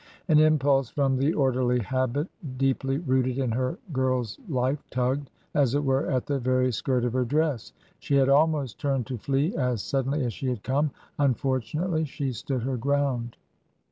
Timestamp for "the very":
6.25-6.71